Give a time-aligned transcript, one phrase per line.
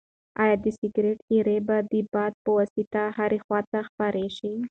[0.41, 4.51] ایا د سګرټ ایرې به د باد په واسطه هرې خواته خپرې شي؟